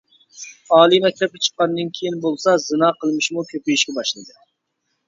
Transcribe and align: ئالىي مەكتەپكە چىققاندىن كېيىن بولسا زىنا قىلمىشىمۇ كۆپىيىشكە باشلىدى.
ئالىي 0.77 1.01
مەكتەپكە 1.03 1.41
چىققاندىن 1.49 1.93
كېيىن 1.99 2.17
بولسا 2.25 2.57
زىنا 2.65 2.91
قىلمىشىمۇ 3.05 3.47
كۆپىيىشكە 3.53 3.99
باشلىدى. 4.01 4.41